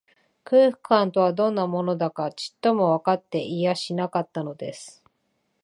[0.45, 5.03] 空腹感とは、どんなものだか、ちっともわかっていやしなかったのです